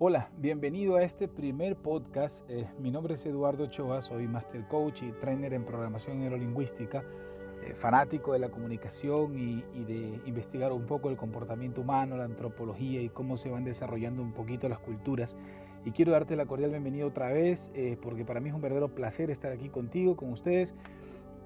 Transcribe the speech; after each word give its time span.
Hola, 0.00 0.28
bienvenido 0.36 0.96
a 0.96 1.04
este 1.04 1.28
primer 1.28 1.76
podcast. 1.76 2.44
Eh, 2.50 2.66
mi 2.80 2.90
nombre 2.90 3.14
es 3.14 3.24
Eduardo 3.26 3.62
Ochoa, 3.62 4.02
soy 4.02 4.26
Master 4.26 4.66
Coach 4.66 5.04
y 5.04 5.12
Trainer 5.12 5.54
en 5.54 5.64
Programación 5.64 6.18
Neurolingüística, 6.18 7.04
eh, 7.62 7.74
fanático 7.74 8.32
de 8.32 8.40
la 8.40 8.48
comunicación 8.48 9.38
y, 9.38 9.62
de 9.84 10.20
investigar 10.26 10.72
un 10.72 10.84
poco 10.86 11.10
el 11.10 11.16
comportamiento 11.16 11.82
humano, 11.82 12.16
la 12.16 12.24
antropología 12.24 13.02
y 13.02 13.08
cómo 13.08 13.36
se 13.36 13.50
van 13.50 13.62
desarrollando 13.62 14.20
un 14.20 14.32
poquito 14.32 14.68
las 14.68 14.80
culturas. 14.80 15.36
Y 15.84 15.92
quiero 15.92 16.10
darte 16.10 16.34
la 16.34 16.46
cordial 16.46 16.70
bienvenida 16.70 17.06
otra 17.06 17.28
vez, 17.32 17.70
eh, 17.72 17.96
porque 18.02 18.24
para 18.24 18.40
mí 18.40 18.48
es 18.48 18.54
un 18.56 18.62
verdadero 18.62 18.96
placer 18.96 19.30
estar 19.30 19.52
aquí 19.52 19.68
contigo, 19.68 20.16
con 20.16 20.32
ustedes 20.32 20.74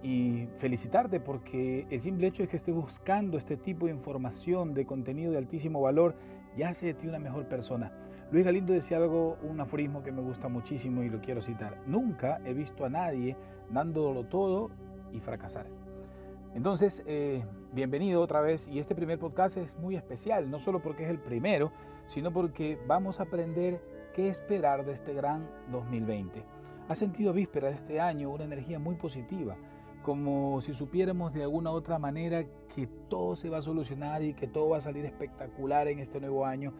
y 0.02 0.46
felicitarte 0.54 1.20
porque 1.20 1.86
el 1.90 2.00
simple 2.00 2.28
hecho 2.28 2.44
de 2.44 2.48
que 2.48 2.56
estés 2.56 2.74
buscando 2.74 3.36
este 3.36 3.58
tipo 3.58 3.86
de 3.86 3.92
información, 3.92 4.72
de 4.72 4.86
contenido 4.86 5.32
de 5.32 5.38
altísimo 5.38 5.82
valor, 5.82 6.14
ya 6.56 6.70
hace 6.70 6.86
de 6.86 6.94
ti 6.94 7.08
una 7.08 7.18
mejor 7.18 7.46
persona. 7.46 7.92
Luis 8.30 8.44
Galindo 8.44 8.74
decía 8.74 8.98
algo, 8.98 9.38
un 9.42 9.58
aforismo 9.58 10.02
que 10.02 10.12
me 10.12 10.20
gusta 10.20 10.48
muchísimo 10.48 11.02
y 11.02 11.08
lo 11.08 11.18
quiero 11.18 11.40
citar. 11.40 11.78
Nunca 11.86 12.42
he 12.44 12.52
visto 12.52 12.84
a 12.84 12.90
nadie 12.90 13.38
dándolo 13.70 14.24
todo 14.24 14.70
y 15.12 15.20
fracasar. 15.20 15.66
Entonces, 16.54 17.02
eh, 17.06 17.42
bienvenido 17.72 18.20
otra 18.20 18.42
vez 18.42 18.68
y 18.68 18.80
este 18.80 18.94
primer 18.94 19.18
podcast 19.18 19.56
es 19.56 19.78
muy 19.78 19.96
especial, 19.96 20.50
no 20.50 20.58
solo 20.58 20.82
porque 20.82 21.04
es 21.04 21.10
el 21.10 21.18
primero, 21.18 21.72
sino 22.04 22.30
porque 22.30 22.78
vamos 22.86 23.18
a 23.18 23.22
aprender 23.22 23.82
qué 24.12 24.28
esperar 24.28 24.84
de 24.84 24.92
este 24.92 25.14
gran 25.14 25.48
2020. 25.72 26.44
Ha 26.86 26.94
sentido 26.94 27.32
víspera 27.32 27.68
de 27.68 27.76
este 27.76 27.98
año 27.98 28.28
una 28.28 28.44
energía 28.44 28.78
muy 28.78 28.96
positiva, 28.96 29.56
como 30.02 30.60
si 30.60 30.74
supiéramos 30.74 31.32
de 31.32 31.44
alguna 31.44 31.70
otra 31.70 31.98
manera 31.98 32.44
que 32.74 32.86
todo 33.08 33.36
se 33.36 33.48
va 33.48 33.58
a 33.58 33.62
solucionar 33.62 34.22
y 34.22 34.34
que 34.34 34.46
todo 34.46 34.68
va 34.68 34.76
a 34.76 34.82
salir 34.82 35.06
espectacular 35.06 35.88
en 35.88 35.98
este 35.98 36.20
nuevo 36.20 36.44
año 36.44 36.74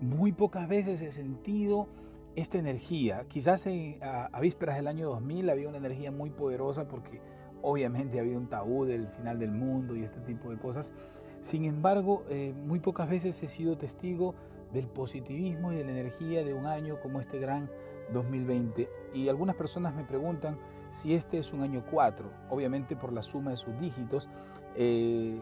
muy 0.00 0.32
pocas 0.32 0.68
veces 0.68 1.02
he 1.02 1.10
sentido 1.10 1.88
esta 2.36 2.58
energía. 2.58 3.24
Quizás 3.28 3.66
a, 4.00 4.40
vísperas 4.40 4.76
del 4.76 4.86
año 4.86 5.08
2000 5.08 5.50
había 5.50 5.68
una 5.68 5.78
energía 5.78 6.10
muy 6.10 6.30
poderosa 6.30 6.86
porque 6.86 7.20
obviamente 7.62 8.20
había 8.20 8.36
un 8.36 8.48
tabú 8.48 8.84
del 8.84 9.08
final 9.08 9.38
del 9.38 9.50
mundo 9.50 9.96
y 9.96 10.02
este 10.02 10.20
tipo 10.20 10.50
de 10.50 10.58
cosas. 10.58 10.92
Sin 11.40 11.64
embargo, 11.64 12.24
eh, 12.28 12.54
muy 12.66 12.80
pocas 12.80 13.08
veces 13.08 13.42
he 13.42 13.48
sido 13.48 13.76
testigo 13.76 14.34
del 14.72 14.86
positivismo 14.86 15.72
y 15.72 15.76
de 15.76 15.84
la 15.84 15.92
energía 15.92 16.44
de 16.44 16.54
un 16.54 16.66
año 16.66 17.00
como 17.00 17.20
este 17.20 17.38
gran 17.38 17.70
2020. 18.12 18.88
Y 19.14 19.28
algunas 19.28 19.56
personas 19.56 19.94
me 19.94 20.04
preguntan 20.04 20.58
si 20.90 21.14
este 21.14 21.38
es 21.38 21.52
un 21.52 21.62
año 21.62 21.84
4, 21.90 22.30
obviamente 22.50 22.96
por 22.96 23.12
la 23.12 23.22
suma 23.22 23.50
de 23.50 23.56
sus 23.56 23.78
dígitos. 23.78 24.28
Eh, 24.76 25.40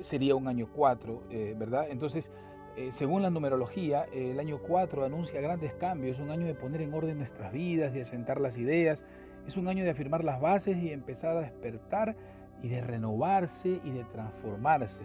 sería 0.00 0.34
un 0.34 0.48
año 0.48 0.68
4, 0.74 1.22
eh, 1.30 1.54
¿verdad? 1.58 1.86
Entonces, 1.90 2.30
eh, 2.78 2.92
según 2.92 3.22
la 3.22 3.30
numerología, 3.30 4.04
el 4.12 4.38
año 4.38 4.60
4 4.62 5.04
anuncia 5.04 5.40
grandes 5.40 5.74
cambios, 5.74 6.18
es 6.18 6.22
un 6.22 6.30
año 6.30 6.46
de 6.46 6.54
poner 6.54 6.80
en 6.80 6.94
orden 6.94 7.18
nuestras 7.18 7.52
vidas, 7.52 7.92
de 7.92 8.02
asentar 8.02 8.40
las 8.40 8.56
ideas, 8.56 9.04
es 9.48 9.56
un 9.56 9.66
año 9.66 9.82
de 9.82 9.90
afirmar 9.90 10.22
las 10.22 10.40
bases 10.40 10.76
y 10.76 10.92
empezar 10.92 11.36
a 11.36 11.40
despertar 11.40 12.14
y 12.62 12.68
de 12.68 12.80
renovarse 12.80 13.80
y 13.82 13.90
de 13.90 14.04
transformarse. 14.04 15.02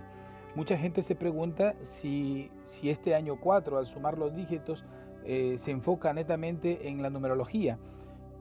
Mucha 0.54 0.78
gente 0.78 1.02
se 1.02 1.16
pregunta 1.16 1.74
si, 1.82 2.52
si 2.64 2.92
este 2.92 3.16
año 3.16 3.40
4, 3.40 3.80
al 3.80 3.88
sumar 3.88 4.20
los 4.20 4.36
dígitos, 4.36 4.86
eh, 5.26 5.56
se 5.58 5.72
enfoca 5.72 6.14
netamente 6.14 6.90
en 6.90 7.02
la 7.02 7.10
numerología, 7.10 7.80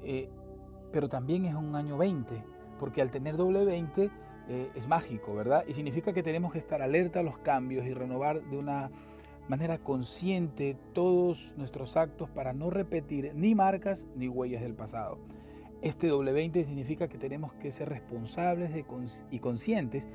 eh, 0.05 0.29
pero 0.93 1.09
también 1.09 1.47
es 1.47 1.55
un 1.55 1.75
año 1.75 1.97
20, 1.97 2.35
porque 2.79 3.01
al 3.01 3.11
tener 3.11 3.39
doble 3.39 3.65
20 3.65 4.11
es 4.75 4.87
mágico, 4.89 5.35
¿verdad? 5.35 5.65
Y 5.67 5.73
significa 5.73 6.13
que 6.13 6.23
tenemos 6.23 6.53
que 6.53 6.59
estar 6.59 6.83
alerta 6.83 7.21
a 7.21 7.23
los 7.23 7.39
cambios 7.39 7.87
y 7.87 7.95
renovar 7.95 8.43
de 8.43 8.59
una 8.59 8.91
manera 9.49 9.79
consciente 9.79 10.77
todos 10.93 11.55
nuestros 11.57 11.97
actos 11.97 12.31
para 12.31 12.53
no 12.53 12.71
repetir 12.71 13.33
ni 13.35 13.55
marcas 13.55 14.07
ni 14.17 14.29
huellas 14.29 14.63
del 14.63 14.75
pasado. 14.75 15.19
Este 15.83 16.07
doble 16.07 16.33
20 16.33 16.65
significa 16.65 17.09
que 17.09 17.19
tenemos 17.19 17.53
que 17.55 17.73
ser 17.73 17.89
responsables 17.89 18.71
y 19.31 19.39
conscientes 19.41 20.09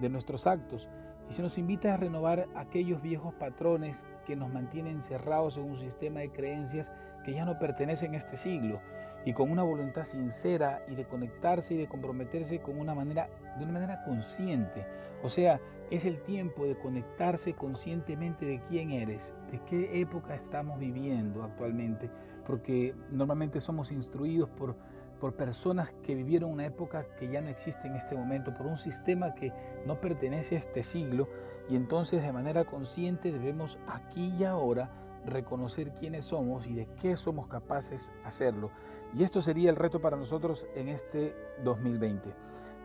de 0.00 0.08
nuestros 0.08 0.46
actos 0.46 0.88
y 1.28 1.32
se 1.32 1.42
nos 1.42 1.58
invita 1.58 1.94
a 1.94 1.96
renovar 1.96 2.48
aquellos 2.56 3.02
viejos 3.02 3.32
patrones 3.34 4.06
que 4.26 4.34
nos 4.34 4.52
mantienen 4.52 5.00
cerrados 5.00 5.58
en 5.58 5.64
un 5.64 5.76
sistema 5.76 6.20
de 6.20 6.30
creencias 6.30 6.90
que 7.24 7.32
ya 7.34 7.44
no 7.44 7.58
pertenecen 7.58 8.14
a 8.14 8.18
este 8.18 8.36
siglo 8.36 8.80
y 9.24 9.32
con 9.32 9.50
una 9.50 9.62
voluntad 9.62 10.04
sincera 10.04 10.82
y 10.88 10.94
de 10.94 11.04
conectarse 11.04 11.74
y 11.74 11.78
de 11.78 11.88
comprometerse 11.88 12.60
con 12.60 12.78
una 12.78 12.94
manera, 12.94 13.28
de 13.58 13.64
una 13.64 13.74
manera 13.74 14.02
consciente. 14.04 14.86
O 15.22 15.28
sea, 15.28 15.60
es 15.90 16.04
el 16.04 16.22
tiempo 16.22 16.66
de 16.66 16.76
conectarse 16.76 17.52
conscientemente 17.54 18.46
de 18.46 18.60
quién 18.60 18.92
eres, 18.92 19.34
de 19.50 19.58
qué 19.64 20.00
época 20.00 20.34
estamos 20.34 20.78
viviendo 20.78 21.42
actualmente, 21.42 22.10
porque 22.46 22.94
normalmente 23.10 23.60
somos 23.60 23.92
instruidos 23.92 24.48
por, 24.50 24.76
por 25.20 25.34
personas 25.34 25.92
que 26.02 26.14
vivieron 26.14 26.50
una 26.50 26.66
época 26.66 27.06
que 27.18 27.28
ya 27.28 27.40
no 27.40 27.48
existe 27.48 27.88
en 27.88 27.96
este 27.96 28.14
momento, 28.14 28.54
por 28.54 28.66
un 28.66 28.76
sistema 28.76 29.34
que 29.34 29.52
no 29.84 30.00
pertenece 30.00 30.56
a 30.56 30.60
este 30.60 30.82
siglo, 30.82 31.28
y 31.68 31.76
entonces 31.76 32.22
de 32.22 32.32
manera 32.32 32.64
consciente 32.64 33.30
debemos 33.30 33.78
aquí 33.86 34.32
y 34.38 34.44
ahora 34.44 34.90
reconocer 35.24 35.92
quiénes 35.92 36.26
somos 36.26 36.66
y 36.66 36.74
de 36.74 36.86
qué 37.00 37.16
somos 37.16 37.46
capaces 37.46 38.12
hacerlo. 38.24 38.70
Y 39.14 39.24
esto 39.24 39.40
sería 39.40 39.70
el 39.70 39.76
reto 39.76 40.00
para 40.00 40.16
nosotros 40.16 40.66
en 40.74 40.88
este 40.88 41.34
2020. 41.64 42.32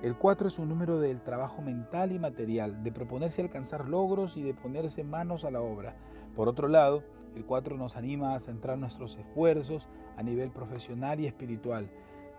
El 0.01 0.17
4 0.17 0.49
es 0.49 0.59
un 0.59 0.69
número 0.69 0.99
del 0.99 1.21
trabajo 1.21 1.61
mental 1.61 2.11
y 2.11 2.19
material, 2.19 2.83
de 2.83 2.91
proponerse 2.91 3.41
alcanzar 3.41 3.87
logros 3.87 4.35
y 4.37 4.43
de 4.43 4.53
ponerse 4.53 5.03
manos 5.03 5.45
a 5.45 5.51
la 5.51 5.61
obra. 5.61 5.95
Por 6.35 6.49
otro 6.49 6.67
lado, 6.67 7.03
el 7.35 7.45
4 7.45 7.77
nos 7.77 7.95
anima 7.95 8.35
a 8.35 8.39
centrar 8.39 8.77
nuestros 8.77 9.17
esfuerzos 9.17 9.87
a 10.17 10.23
nivel 10.23 10.51
profesional 10.51 11.19
y 11.19 11.27
espiritual, 11.27 11.89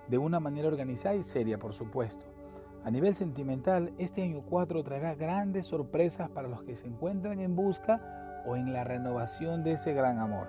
de 0.09 0.19
una 0.19 0.39
manera 0.39 0.69
organizada 0.69 1.17
y 1.17 1.23
seria, 1.23 1.59
por 1.59 1.73
supuesto. 1.73 2.27
A 2.85 2.91
nivel 2.91 3.15
sentimental, 3.15 3.93
este 3.99 4.23
año 4.23 4.43
4 4.49 4.85
traerá 4.85 5.15
grandes 5.15 5.67
sorpresas 5.67 6.29
para 6.29 6.49
los 6.49 6.63
que 6.63 6.77
se 6.77 6.87
encuentran 6.87 7.41
en 7.41 7.57
busca 7.57 8.26
o 8.47 8.57
en 8.57 8.73
la 8.73 8.85
renovación 8.85 9.63
de 9.63 9.73
ese 9.73 9.93
gran 9.93 10.19
amor. 10.19 10.49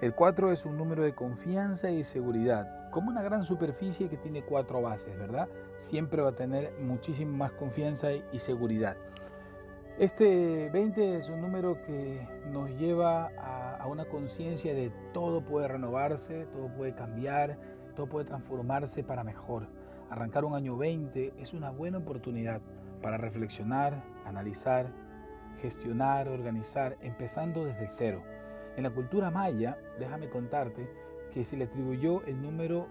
El 0.00 0.14
4 0.14 0.52
es 0.52 0.66
un 0.66 0.76
número 0.76 1.02
de 1.02 1.14
confianza 1.14 1.90
y 1.90 2.04
seguridad, 2.04 2.90
como 2.90 3.10
una 3.10 3.22
gran 3.22 3.44
superficie 3.44 4.08
que 4.08 4.16
tiene 4.16 4.44
cuatro 4.44 4.82
bases, 4.82 5.16
¿verdad? 5.16 5.48
Siempre 5.76 6.22
va 6.22 6.30
a 6.30 6.34
tener 6.34 6.72
muchísima 6.80 7.36
más 7.36 7.52
confianza 7.52 8.08
y 8.12 8.38
seguridad. 8.38 8.96
Este 9.98 10.70
20 10.70 11.18
es 11.18 11.28
un 11.28 11.40
número 11.40 11.80
que 11.82 12.26
nos 12.50 12.70
lleva 12.70 13.30
a, 13.38 13.76
a 13.76 13.86
una 13.86 14.04
conciencia 14.06 14.74
de 14.74 14.90
todo 15.12 15.44
puede 15.44 15.68
renovarse, 15.68 16.46
todo 16.46 16.68
puede 16.68 16.94
cambiar, 16.94 17.58
todo 17.94 18.08
puede 18.08 18.26
transformarse 18.26 19.04
para 19.04 19.22
mejor. 19.22 19.68
Arrancar 20.10 20.44
un 20.44 20.54
año 20.54 20.76
20 20.76 21.34
es 21.38 21.54
una 21.54 21.70
buena 21.70 21.98
oportunidad 21.98 22.60
para 23.02 23.18
reflexionar, 23.18 24.02
analizar 24.24 24.86
gestionar, 25.60 26.28
organizar, 26.28 26.96
empezando 27.00 27.64
desde 27.64 27.88
cero. 27.88 28.22
En 28.76 28.84
la 28.84 28.90
cultura 28.90 29.30
maya, 29.30 29.78
déjame 29.98 30.28
contarte 30.30 30.88
que 31.30 31.44
se 31.44 31.56
le 31.56 31.64
atribuyó 31.64 32.22
el 32.24 32.40
número 32.40 32.88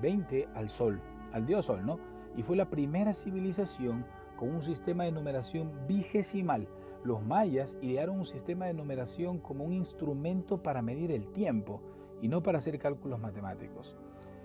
20 0.00 0.38
eh, 0.38 0.48
al 0.54 0.68
sol, 0.68 1.00
al 1.32 1.46
dios 1.46 1.66
sol, 1.66 1.84
¿no? 1.84 1.98
Y 2.36 2.42
fue 2.42 2.56
la 2.56 2.70
primera 2.70 3.14
civilización 3.14 4.04
con 4.36 4.50
un 4.50 4.62
sistema 4.62 5.04
de 5.04 5.12
numeración 5.12 5.72
vigesimal. 5.86 6.68
Los 7.04 7.22
mayas 7.22 7.76
idearon 7.80 8.18
un 8.18 8.24
sistema 8.24 8.66
de 8.66 8.74
numeración 8.74 9.38
como 9.38 9.64
un 9.64 9.72
instrumento 9.72 10.62
para 10.62 10.82
medir 10.82 11.12
el 11.12 11.26
tiempo 11.32 11.80
y 12.20 12.28
no 12.28 12.42
para 12.42 12.58
hacer 12.58 12.78
cálculos 12.78 13.20
matemáticos. 13.20 13.96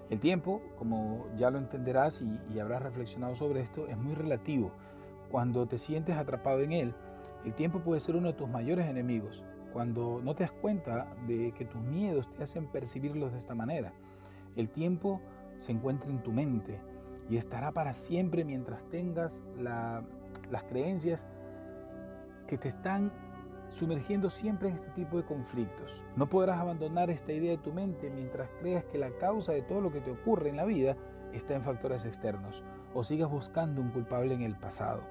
El 0.09 0.19
tiempo, 0.19 0.61
como 0.77 1.27
ya 1.35 1.51
lo 1.51 1.59
entenderás 1.59 2.23
y 2.53 2.59
habrás 2.59 2.81
reflexionado 2.81 3.35
sobre 3.35 3.61
esto, 3.61 3.87
es 3.87 3.97
muy 3.97 4.15
relativo. 4.15 4.71
Cuando 5.29 5.67
te 5.67 5.77
sientes 5.77 6.17
atrapado 6.17 6.61
en 6.61 6.71
él, 6.71 6.95
el 7.45 7.53
tiempo 7.53 7.79
puede 7.79 7.99
ser 7.99 8.15
uno 8.15 8.27
de 8.27 8.33
tus 8.33 8.49
mayores 8.49 8.87
enemigos 8.87 9.45
cuando 9.71 10.19
no 10.23 10.35
te 10.35 10.43
das 10.43 10.51
cuenta 10.51 11.13
de 11.27 11.53
que 11.53 11.65
tus 11.65 11.81
miedos 11.81 12.29
te 12.29 12.43
hacen 12.43 12.67
percibirlos 12.67 13.31
de 13.31 13.37
esta 13.37 13.55
manera. 13.55 13.93
El 14.55 14.69
tiempo 14.69 15.21
se 15.57 15.71
encuentra 15.71 16.09
en 16.09 16.23
tu 16.23 16.31
mente 16.31 16.79
y 17.29 17.37
estará 17.37 17.71
para 17.71 17.93
siempre 17.93 18.43
mientras 18.43 18.89
tengas 18.89 19.43
las 19.57 20.63
creencias 20.69 21.27
que 22.47 22.57
te 22.57 22.67
están 22.67 23.11
sumergiendo 23.67 24.31
siempre 24.31 24.69
en 24.69 24.75
este 24.75 24.89
tipo 24.89 25.17
de 25.17 25.25
conflictos. 25.25 26.03
No 26.15 26.27
podrás 26.27 26.59
abandonar 26.59 27.11
esta 27.11 27.31
idea 27.31 27.51
de 27.51 27.57
tu 27.59 27.71
mente 27.71 28.09
mientras 28.09 28.49
creas 28.59 28.83
que 28.85 28.97
la 28.97 29.11
causa 29.19 29.53
de 29.53 29.61
todo 29.61 29.79
lo 29.79 29.91
que 29.91 30.01
te 30.01 30.11
ocurre 30.11 30.49
en 30.49 30.57
la 30.57 30.65
vida 30.65 30.97
está 31.33 31.53
en 31.53 31.61
factores 31.61 32.07
externos 32.07 32.63
o 32.95 33.03
sigas 33.03 33.29
buscando 33.29 33.81
un 33.81 33.91
culpable 33.91 34.33
en 34.33 34.41
el 34.41 34.55
pasado. 34.55 35.03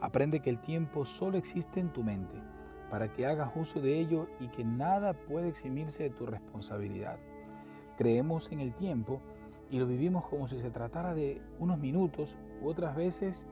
Aprende 0.00 0.40
que 0.40 0.50
el 0.50 0.60
tiempo 0.60 1.04
solo 1.04 1.38
existe 1.38 1.80
en 1.80 1.92
tu 1.92 2.02
mente, 2.02 2.36
para 2.90 3.12
que 3.12 3.26
hagas 3.26 3.52
uso 3.54 3.80
de 3.80 3.98
ello 3.98 4.28
y 4.40 4.48
que 4.48 4.64
nada 4.64 5.12
puede 5.12 5.48
eximirse 5.48 6.04
de 6.04 6.10
tu 6.10 6.26
responsabilidad. 6.26 7.18
Creemos 7.96 8.50
en 8.52 8.60
el 8.60 8.74
tiempo 8.74 9.20
y 9.70 9.78
lo 9.78 9.86
vivimos 9.86 10.26
como 10.26 10.46
si 10.46 10.60
se 10.60 10.70
tratara 10.70 11.14
de 11.14 11.42
unos 11.58 11.78
minutos 11.78 12.38
u 12.62 12.68
otras 12.68 12.96
veces 12.96 13.46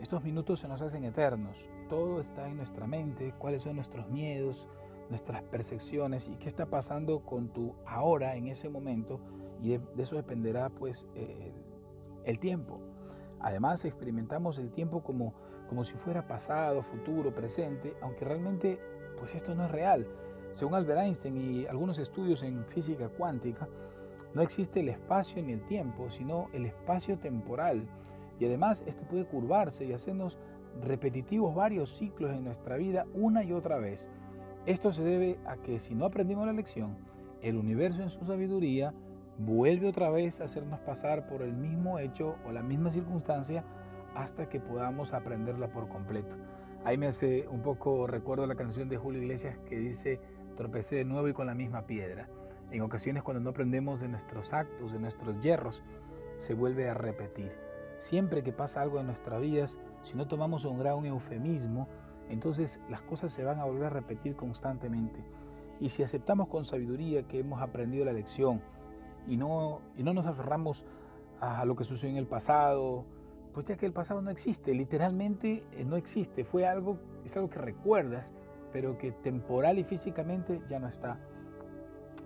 estos 0.00 0.24
minutos 0.24 0.58
se 0.58 0.68
nos 0.68 0.82
hacen 0.82 1.04
eternos. 1.04 1.68
Todo 1.88 2.20
está 2.20 2.48
en 2.48 2.56
nuestra 2.56 2.88
mente, 2.88 3.34
cuáles 3.38 3.62
son 3.62 3.76
nuestros 3.76 4.08
miedos, 4.08 4.66
nuestras 5.08 5.42
percepciones 5.42 6.28
y 6.28 6.36
qué 6.36 6.48
está 6.48 6.66
pasando 6.66 7.20
con 7.20 7.48
tu 7.52 7.74
ahora 7.86 8.34
en 8.34 8.48
ese 8.48 8.68
momento 8.68 9.20
y 9.60 9.68
de, 9.68 9.80
eso 9.98 10.16
dependerá 10.16 10.70
pues 10.70 11.06
el 12.24 12.38
tiempo. 12.40 12.80
Además 13.38 13.84
experimentamos 13.84 14.58
el 14.58 14.72
tiempo 14.72 15.02
como, 15.02 15.34
como 15.72 15.84
si 15.84 15.94
fuera 15.94 16.26
pasado, 16.26 16.82
futuro, 16.82 17.34
presente, 17.34 17.96
aunque 18.02 18.26
realmente 18.26 18.78
pues 19.18 19.34
esto 19.34 19.54
no 19.54 19.64
es 19.64 19.70
real. 19.70 20.06
Según 20.50 20.74
Albert 20.74 21.00
Einstein 21.00 21.36
y 21.38 21.66
algunos 21.66 21.98
estudios 21.98 22.42
en 22.42 22.66
física 22.66 23.08
cuántica, 23.08 23.66
no 24.34 24.42
existe 24.42 24.80
el 24.80 24.90
espacio 24.90 25.42
ni 25.42 25.54
el 25.54 25.64
tiempo, 25.64 26.10
sino 26.10 26.50
el 26.52 26.66
espacio 26.66 27.18
temporal. 27.18 27.88
Y 28.38 28.44
además 28.44 28.84
este 28.86 29.06
puede 29.06 29.24
curvarse 29.24 29.86
y 29.86 29.94
hacernos 29.94 30.36
repetitivos 30.82 31.54
varios 31.54 31.88
ciclos 31.88 32.32
en 32.32 32.44
nuestra 32.44 32.76
vida 32.76 33.06
una 33.14 33.42
y 33.42 33.54
otra 33.54 33.78
vez. 33.78 34.10
Esto 34.66 34.92
se 34.92 35.02
debe 35.02 35.38
a 35.46 35.56
que 35.56 35.78
si 35.78 35.94
no 35.94 36.04
aprendimos 36.04 36.44
la 36.44 36.52
lección, 36.52 36.98
el 37.40 37.56
universo 37.56 38.02
en 38.02 38.10
su 38.10 38.26
sabiduría 38.26 38.92
vuelve 39.38 39.88
otra 39.88 40.10
vez 40.10 40.42
a 40.42 40.44
hacernos 40.44 40.80
pasar 40.80 41.26
por 41.26 41.40
el 41.40 41.54
mismo 41.54 41.98
hecho 41.98 42.36
o 42.46 42.52
la 42.52 42.62
misma 42.62 42.90
circunstancia 42.90 43.64
hasta 44.14 44.48
que 44.48 44.60
podamos 44.60 45.12
aprenderla 45.12 45.68
por 45.68 45.88
completo. 45.88 46.36
Ahí 46.84 46.98
me 46.98 47.06
hace 47.06 47.46
un 47.48 47.62
poco 47.62 48.06
recuerdo 48.06 48.46
la 48.46 48.56
canción 48.56 48.88
de 48.88 48.96
Julio 48.96 49.22
Iglesias 49.22 49.56
que 49.68 49.78
dice, 49.78 50.20
tropecé 50.56 50.96
de 50.96 51.04
nuevo 51.04 51.28
y 51.28 51.32
con 51.32 51.46
la 51.46 51.54
misma 51.54 51.86
piedra. 51.86 52.28
En 52.70 52.82
ocasiones 52.82 53.22
cuando 53.22 53.40
no 53.40 53.50
aprendemos 53.50 54.00
de 54.00 54.08
nuestros 54.08 54.52
actos, 54.52 54.92
de 54.92 54.98
nuestros 54.98 55.38
hierros, 55.40 55.84
se 56.36 56.54
vuelve 56.54 56.88
a 56.88 56.94
repetir. 56.94 57.52
Siempre 57.96 58.42
que 58.42 58.52
pasa 58.52 58.82
algo 58.82 58.98
en 58.98 59.06
nuestras 59.06 59.40
vidas, 59.40 59.78
si 60.02 60.16
no 60.16 60.26
tomamos 60.26 60.64
un 60.64 60.78
gran 60.78 61.04
eufemismo, 61.04 61.86
entonces 62.28 62.80
las 62.88 63.02
cosas 63.02 63.30
se 63.30 63.44
van 63.44 63.60
a 63.60 63.64
volver 63.64 63.84
a 63.84 63.90
repetir 63.90 64.34
constantemente. 64.34 65.24
Y 65.78 65.90
si 65.90 66.02
aceptamos 66.02 66.48
con 66.48 66.64
sabiduría 66.64 67.24
que 67.24 67.40
hemos 67.40 67.60
aprendido 67.60 68.04
la 68.04 68.12
lección, 68.12 68.62
y 69.26 69.36
no, 69.36 69.80
y 69.96 70.02
no 70.02 70.14
nos 70.14 70.26
aferramos 70.26 70.84
a 71.40 71.64
lo 71.64 71.76
que 71.76 71.84
sucedió 71.84 72.12
en 72.12 72.16
el 72.16 72.26
pasado, 72.26 73.04
pues 73.52 73.66
ya 73.66 73.76
que 73.76 73.86
el 73.86 73.92
pasado 73.92 74.22
no 74.22 74.30
existe, 74.30 74.74
literalmente 74.74 75.64
eh, 75.72 75.84
no 75.84 75.96
existe, 75.96 76.44
fue 76.44 76.66
algo, 76.66 76.98
es 77.24 77.36
algo 77.36 77.50
que 77.50 77.58
recuerdas, 77.58 78.32
pero 78.72 78.96
que 78.98 79.12
temporal 79.12 79.78
y 79.78 79.84
físicamente 79.84 80.62
ya 80.66 80.78
no 80.78 80.88
está. 80.88 81.18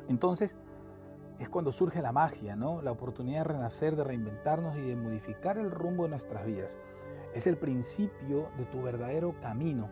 Entonces 0.08 0.56
es 1.38 1.48
cuando 1.48 1.72
surge 1.72 2.00
la 2.00 2.12
magia, 2.12 2.56
¿no? 2.56 2.80
La 2.80 2.92
oportunidad 2.92 3.38
de 3.38 3.52
renacer, 3.52 3.96
de 3.96 4.04
reinventarnos 4.04 4.76
y 4.76 4.82
de 4.82 4.96
modificar 4.96 5.58
el 5.58 5.70
rumbo 5.70 6.04
de 6.04 6.10
nuestras 6.10 6.46
vidas. 6.46 6.78
Es 7.34 7.46
el 7.46 7.58
principio 7.58 8.48
de 8.56 8.64
tu 8.66 8.80
verdadero 8.80 9.34
camino 9.40 9.90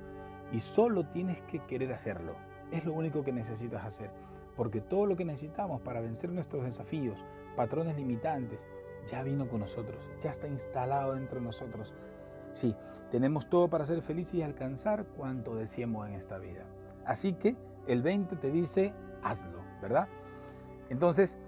y 0.53 0.61
solo 0.61 1.09
tienes 1.09 1.43
que 1.43 1.59
querer 1.67 1.93
hacerlo. 1.93 2.37
Es 2.71 2.85
lo 2.85 2.95
único 2.95 3.25
que 3.25 3.33
necesitas 3.33 3.85
hacer 3.85 4.11
porque 4.57 4.81
todo 4.81 5.07
lo 5.07 5.17
que 5.17 5.25
necesitamos 5.25 5.81
para 5.81 6.01
vencer 6.01 6.31
nuestros 6.31 6.65
desafíos, 6.65 7.25
patrones 7.57 7.97
limitantes, 7.97 8.67
ya 9.07 9.23
vino 9.23 9.49
con 9.49 9.61
nosotros, 9.61 10.11
ya 10.21 10.31
está 10.31 10.49
instalado 10.49 11.15
dentro 11.15 11.39
de 11.39 11.47
nosotros. 11.47 11.95
Sí, 12.53 12.75
tenemos 13.11 13.49
todo 13.49 13.69
para 13.69 13.85
ser 13.85 14.01
felices 14.03 14.35
y 14.35 14.43
alcanzar 14.43 15.05
cuanto 15.07 15.57
deseemos 15.57 16.07
en 16.09 16.15
esta 16.15 16.39
vida. 16.39 16.65
Así 17.05 17.35
que 17.35 17.57
el 17.87 18.03
20 18.03 18.37
te 18.37 18.51
dice, 18.51 18.95
hazlo, 19.23 19.59
¿verdad? 19.83 20.09
Entonces, 20.89 21.39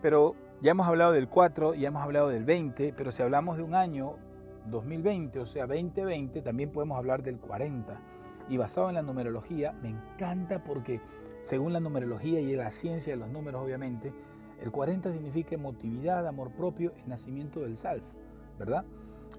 pero 0.00 0.34
ya 0.60 0.72
hemos 0.72 0.86
hablado 0.86 1.12
del 1.12 1.28
4, 1.28 1.74
ya 1.74 1.88
hemos 1.88 2.02
hablado 2.02 2.28
del 2.28 2.44
20, 2.44 2.94
pero 2.96 3.12
si 3.12 3.22
hablamos 3.22 3.56
de 3.56 3.62
un 3.62 3.74
año 3.74 4.16
2020, 4.66 5.38
o 5.40 5.46
sea, 5.46 5.66
2020, 5.66 6.42
también 6.42 6.70
podemos 6.70 6.98
hablar 6.98 7.22
del 7.22 7.38
40. 7.38 8.00
Y 8.48 8.56
basado 8.56 8.88
en 8.88 8.94
la 8.94 9.02
numerología, 9.02 9.72
me 9.72 9.90
encanta 9.90 10.62
porque 10.64 11.00
según 11.42 11.72
la 11.72 11.80
numerología 11.80 12.40
y 12.40 12.54
la 12.56 12.70
ciencia 12.70 13.12
de 13.12 13.18
los 13.18 13.28
números, 13.28 13.62
obviamente, 13.62 14.12
el 14.60 14.70
40 14.70 15.12
significa 15.12 15.54
emotividad, 15.54 16.26
amor 16.26 16.50
propio, 16.52 16.92
el 17.02 17.08
nacimiento 17.08 17.60
del 17.60 17.76
self, 17.76 18.04
¿verdad? 18.58 18.84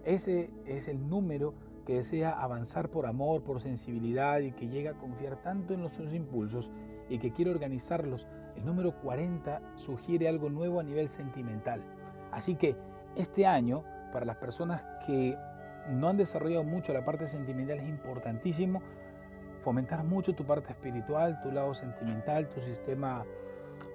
Ese 0.04 0.50
es 0.66 0.88
el 0.88 1.08
número 1.10 1.54
que 1.86 1.96
desea 1.96 2.32
avanzar 2.32 2.90
por 2.90 3.06
amor, 3.06 3.44
por 3.44 3.62
sensibilidad 3.62 4.40
y 4.40 4.52
que 4.52 4.68
llega 4.68 4.92
a 4.92 4.98
confiar 4.98 5.42
tanto 5.42 5.74
en 5.74 5.82
los 5.82 5.94
sus 5.94 6.14
impulsos 6.14 6.72
y 7.10 7.20
que 7.20 7.32
quiere 7.32 7.52
organizarlos. 7.52 8.28
El 8.56 8.66
número 8.66 9.00
40 9.02 9.62
sugiere 9.76 10.28
algo 10.28 10.50
nuevo 10.50 10.80
a 10.80 10.84
nivel 10.84 11.08
sentimental. 11.08 11.82
Así 12.32 12.56
que 12.56 12.76
este 13.16 13.46
año, 13.46 13.84
para 14.12 14.26
las 14.26 14.38
personas 14.38 14.84
que 15.06 15.38
no 15.90 16.10
han 16.10 16.18
desarrollado 16.18 16.64
mucho 16.64 16.94
la 16.94 17.06
parte 17.06 17.28
sentimental, 17.28 17.80
es 17.80 17.88
importantísimo 17.88 18.82
fomentar 19.62 20.04
mucho 20.04 20.34
tu 20.34 20.46
parte 20.46 20.72
espiritual, 20.72 21.40
tu 21.42 21.52
lado 21.52 21.74
sentimental, 21.74 22.50
tu 22.50 22.62
sistema 22.62 23.26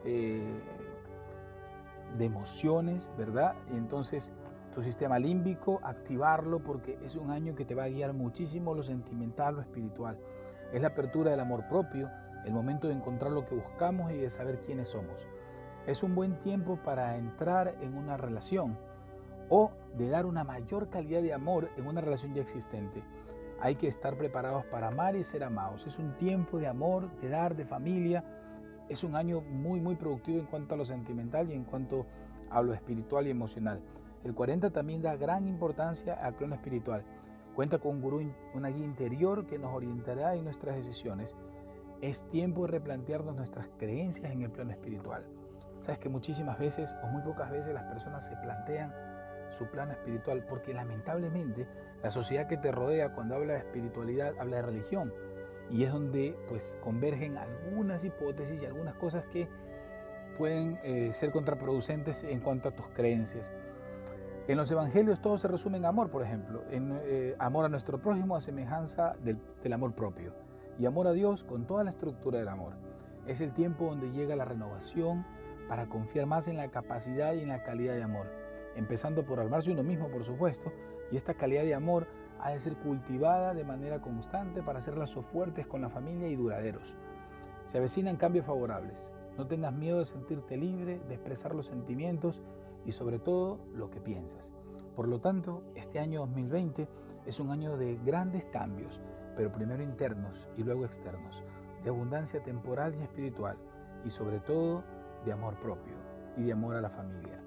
eh, 0.04 0.42
de 2.16 2.24
emociones, 2.24 3.10
¿verdad? 3.16 3.54
Y 3.72 3.76
entonces 3.76 4.32
tu 4.74 4.82
sistema 4.82 5.18
límbico, 5.18 5.80
activarlo 5.82 6.60
porque 6.60 6.98
es 7.04 7.16
un 7.16 7.30
año 7.30 7.54
que 7.54 7.64
te 7.64 7.74
va 7.74 7.84
a 7.84 7.88
guiar 7.88 8.12
muchísimo 8.12 8.74
lo 8.74 8.82
sentimental, 8.82 9.56
lo 9.56 9.60
espiritual. 9.62 10.18
Es 10.72 10.80
la 10.80 10.88
apertura 10.88 11.32
del 11.32 11.40
amor 11.40 11.66
propio, 11.68 12.10
el 12.44 12.52
momento 12.52 12.88
de 12.88 12.94
encontrar 12.94 13.32
lo 13.32 13.44
que 13.46 13.56
buscamos 13.56 14.12
y 14.12 14.18
de 14.18 14.30
saber 14.30 14.60
quiénes 14.60 14.88
somos. 14.88 15.26
Es 15.86 16.02
un 16.02 16.14
buen 16.14 16.38
tiempo 16.38 16.78
para 16.84 17.16
entrar 17.16 17.74
en 17.80 17.96
una 17.96 18.16
relación 18.16 18.78
o 19.48 19.72
de 19.96 20.08
dar 20.08 20.26
una 20.26 20.44
mayor 20.44 20.88
calidad 20.88 21.22
de 21.22 21.34
amor 21.34 21.70
en 21.76 21.86
una 21.86 22.00
relación 22.00 22.34
ya 22.34 22.42
existente. 22.42 23.02
Hay 23.60 23.74
que 23.74 23.88
estar 23.88 24.16
preparados 24.16 24.64
para 24.66 24.88
amar 24.88 25.16
y 25.16 25.24
ser 25.24 25.42
amados. 25.42 25.86
Es 25.86 25.98
un 25.98 26.16
tiempo 26.16 26.58
de 26.58 26.68
amor, 26.68 27.10
de 27.20 27.28
dar, 27.28 27.56
de 27.56 27.64
familia. 27.64 28.24
Es 28.90 29.04
un 29.04 29.14
año 29.14 29.40
muy, 29.40 29.80
muy 29.80 29.94
productivo 29.94 30.40
en 30.40 30.46
cuanto 30.46 30.74
a 30.74 30.76
lo 30.76 30.84
sentimental 30.84 31.48
y 31.48 31.54
en 31.54 31.62
cuanto 31.62 32.06
a 32.50 32.60
lo 32.60 32.74
espiritual 32.74 33.24
y 33.28 33.30
emocional. 33.30 33.80
El 34.24 34.34
40 34.34 34.70
también 34.70 35.00
da 35.00 35.14
gran 35.14 35.46
importancia 35.46 36.14
al 36.14 36.34
plano 36.34 36.56
espiritual. 36.56 37.04
Cuenta 37.54 37.78
con 37.78 37.92
un 37.92 38.02
gurú, 38.02 38.20
una 38.52 38.68
guía 38.68 38.84
interior 38.84 39.46
que 39.46 39.60
nos 39.60 39.72
orientará 39.72 40.34
en 40.34 40.42
nuestras 40.42 40.74
decisiones. 40.74 41.36
Es 42.00 42.28
tiempo 42.30 42.62
de 42.62 42.72
replantearnos 42.72 43.36
nuestras 43.36 43.68
creencias 43.78 44.32
en 44.32 44.42
el 44.42 44.50
plano 44.50 44.72
espiritual. 44.72 45.24
Sabes 45.78 46.00
que 46.00 46.08
muchísimas 46.08 46.58
veces 46.58 46.96
o 47.04 47.06
muy 47.06 47.22
pocas 47.22 47.48
veces 47.48 47.72
las 47.72 47.84
personas 47.84 48.26
se 48.26 48.34
plantean 48.38 48.92
su 49.50 49.66
plano 49.66 49.92
espiritual, 49.92 50.44
porque 50.48 50.74
lamentablemente 50.74 51.68
la 52.02 52.10
sociedad 52.10 52.48
que 52.48 52.56
te 52.56 52.72
rodea 52.72 53.14
cuando 53.14 53.36
habla 53.36 53.52
de 53.52 53.60
espiritualidad 53.60 54.34
habla 54.40 54.56
de 54.56 54.62
religión 54.62 55.12
y 55.70 55.84
es 55.84 55.92
donde 55.92 56.36
pues 56.48 56.76
convergen 56.82 57.38
algunas 57.38 58.04
hipótesis 58.04 58.60
y 58.60 58.66
algunas 58.66 58.94
cosas 58.94 59.24
que 59.26 59.48
pueden 60.36 60.78
eh, 60.82 61.12
ser 61.12 61.30
contraproducentes 61.30 62.24
en 62.24 62.40
cuanto 62.40 62.68
a 62.68 62.72
tus 62.72 62.86
creencias. 62.88 63.52
En 64.48 64.56
los 64.56 64.70
evangelios 64.70 65.20
todo 65.20 65.38
se 65.38 65.48
resume 65.48 65.78
en 65.78 65.84
amor, 65.84 66.10
por 66.10 66.22
ejemplo, 66.22 66.64
en 66.70 66.98
eh, 67.04 67.36
amor 67.38 67.66
a 67.66 67.68
nuestro 67.68 68.00
prójimo 68.00 68.34
a 68.36 68.40
semejanza 68.40 69.14
del, 69.22 69.38
del 69.62 69.72
amor 69.72 69.94
propio 69.94 70.34
y 70.78 70.86
amor 70.86 71.06
a 71.06 71.12
Dios 71.12 71.44
con 71.44 71.66
toda 71.66 71.84
la 71.84 71.90
estructura 71.90 72.38
del 72.38 72.48
amor. 72.48 72.72
Es 73.26 73.40
el 73.40 73.52
tiempo 73.52 73.86
donde 73.86 74.10
llega 74.10 74.34
la 74.34 74.44
renovación 74.44 75.24
para 75.68 75.86
confiar 75.86 76.26
más 76.26 76.48
en 76.48 76.56
la 76.56 76.68
capacidad 76.68 77.34
y 77.34 77.42
en 77.42 77.48
la 77.48 77.62
calidad 77.62 77.94
de 77.94 78.02
amor 78.02 78.26
empezando 78.74 79.24
por 79.24 79.40
armarse 79.40 79.70
uno 79.70 79.82
mismo, 79.82 80.08
por 80.08 80.24
supuesto, 80.24 80.72
y 81.10 81.16
esta 81.16 81.34
calidad 81.34 81.62
de 81.62 81.74
amor 81.74 82.06
ha 82.42 82.50
de 82.50 82.58
ser 82.58 82.76
cultivada 82.76 83.54
de 83.54 83.64
manera 83.64 84.00
constante 84.00 84.62
para 84.62 84.78
hacer 84.78 84.96
lazos 84.96 85.26
fuertes 85.26 85.66
con 85.66 85.80
la 85.80 85.88
familia 85.88 86.28
y 86.28 86.36
duraderos. 86.36 86.94
Se 87.64 87.78
avecinan 87.78 88.16
cambios 88.16 88.46
favorables. 88.46 89.12
No 89.36 89.46
tengas 89.46 89.72
miedo 89.72 89.98
de 89.98 90.04
sentirte 90.04 90.56
libre, 90.56 91.00
de 91.08 91.14
expresar 91.14 91.54
los 91.54 91.66
sentimientos 91.66 92.42
y 92.84 92.92
sobre 92.92 93.18
todo 93.18 93.60
lo 93.74 93.90
que 93.90 94.00
piensas. 94.00 94.52
Por 94.96 95.08
lo 95.08 95.20
tanto, 95.20 95.62
este 95.74 95.98
año 95.98 96.20
2020 96.20 96.88
es 97.26 97.40
un 97.40 97.50
año 97.50 97.76
de 97.76 97.96
grandes 98.04 98.44
cambios, 98.46 99.00
pero 99.36 99.52
primero 99.52 99.82
internos 99.82 100.48
y 100.56 100.62
luego 100.62 100.84
externos, 100.84 101.42
de 101.84 101.90
abundancia 101.90 102.42
temporal 102.42 102.94
y 102.94 103.02
espiritual 103.02 103.56
y 104.04 104.10
sobre 104.10 104.40
todo 104.40 104.82
de 105.24 105.32
amor 105.32 105.58
propio 105.58 105.94
y 106.36 106.44
de 106.44 106.52
amor 106.52 106.76
a 106.76 106.80
la 106.80 106.90
familia 106.90 107.40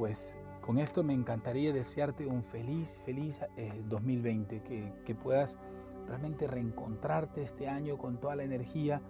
pues 0.00 0.34
con 0.70 0.78
esto 0.78 1.02
me 1.02 1.14
encantaría 1.14 1.72
desearte 1.72 2.28
un 2.28 2.44
feliz, 2.44 3.00
feliz 3.04 3.40
2020, 3.88 4.62
eh, 4.68 4.92
que, 5.04 5.14
puedas 5.16 5.58
realmente 6.06 6.46
reencontrarte 6.46 7.42
este 7.42 7.68
año 7.68 7.98
con 7.98 8.18
toda 8.20 8.36
la 8.36 8.44
energía 8.44 9.02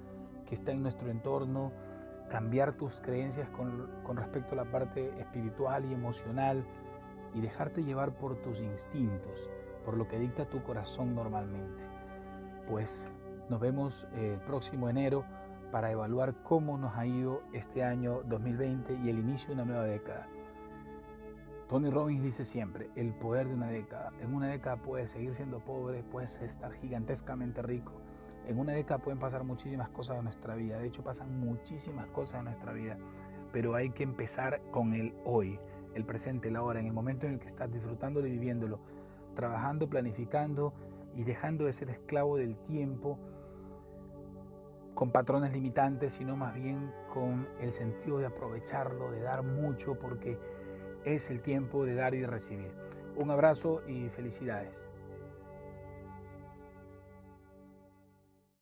que 0.46 0.54
está 0.54 0.72
en 0.72 0.80
nuestro 0.80 1.10
entorno, 1.10 1.70
cambiar 2.30 2.72
tus 2.72 3.02
creencias 3.02 3.50
con, 3.50 3.90
con, 4.04 4.16
respecto 4.16 4.54
a 4.54 4.64
la 4.64 4.70
parte 4.70 5.10
espiritual 5.18 5.84
y 5.84 5.92
emocional 5.92 6.64
y 7.34 7.42
dejarte 7.42 7.84
llevar 7.84 8.16
por 8.16 8.40
tus 8.40 8.62
instintos, 8.62 9.50
por 9.84 9.98
lo 9.98 10.08
que 10.08 10.18
dicta 10.18 10.46
tu 10.46 10.62
corazón 10.62 11.14
normalmente. 11.14 11.84
Pues 12.70 13.10
nos 13.50 13.60
vemos 13.60 14.08
eh, 14.14 14.32
el 14.32 14.40
próximo 14.40 14.88
enero 14.88 15.26
para 15.70 15.90
evaluar 15.90 16.42
cómo 16.42 16.78
nos 16.78 16.96
ha 16.96 17.04
ido 17.04 17.42
este 17.52 17.84
año 17.84 18.22
2020 18.22 18.98
y 19.04 19.10
el 19.10 19.18
inicio 19.18 19.48
de 19.48 19.54
una 19.56 19.64
nueva 19.66 19.84
década. 19.84 20.26
Tony 21.70 21.88
Robbins 21.88 22.24
dice 22.24 22.42
siempre, 22.42 22.90
el 22.96 23.14
poder 23.14 23.46
de 23.46 23.54
una 23.54 23.68
década. 23.68 24.10
En 24.20 24.34
una 24.34 24.48
década 24.48 24.74
puedes 24.82 25.12
seguir 25.12 25.32
siendo 25.36 25.60
pobre, 25.60 26.02
puedes 26.02 26.42
estar 26.42 26.72
gigantescamente 26.72 27.62
rico. 27.62 27.92
En 28.48 28.58
una 28.58 28.72
década 28.72 28.98
pueden 28.98 29.20
pasar 29.20 29.44
muchísimas 29.44 29.88
cosas 29.88 30.18
en 30.18 30.24
nuestra 30.24 30.56
vida, 30.56 30.78
de 30.78 30.88
hecho 30.88 31.04
pasan 31.04 31.38
muchísimas 31.38 32.08
cosas 32.08 32.40
en 32.40 32.46
nuestra 32.46 32.72
vida, 32.72 32.98
pero 33.52 33.76
hay 33.76 33.90
que 33.90 34.02
empezar 34.02 34.60
con 34.72 34.94
el 34.94 35.14
hoy, 35.24 35.60
el 35.94 36.04
presente, 36.04 36.48
el 36.48 36.56
ahora, 36.56 36.80
en 36.80 36.86
el 36.86 36.92
momento 36.92 37.28
en 37.28 37.34
el 37.34 37.38
que 37.38 37.46
estás 37.46 37.70
disfrutándolo 37.70 38.26
y 38.26 38.32
viviéndolo, 38.32 38.80
trabajando, 39.36 39.88
planificando 39.88 40.74
y 41.14 41.22
dejando 41.22 41.66
de 41.66 41.72
ser 41.72 41.90
esclavo 41.90 42.36
del 42.36 42.56
tiempo 42.56 43.16
con 44.94 45.12
patrones 45.12 45.52
limitantes, 45.52 46.14
sino 46.14 46.36
más 46.36 46.52
bien 46.54 46.92
con 47.14 47.48
el 47.60 47.70
sentido 47.70 48.18
de 48.18 48.26
aprovecharlo, 48.26 49.12
de 49.12 49.20
dar 49.20 49.44
mucho, 49.44 49.96
porque 50.00 50.36
es 51.04 51.30
el 51.30 51.40
tiempo 51.40 51.84
de 51.84 51.94
dar 51.94 52.14
y 52.14 52.20
de 52.20 52.26
recibir. 52.26 52.72
Un 53.16 53.30
abrazo 53.30 53.82
y 53.86 54.08
felicidades. 54.08 54.88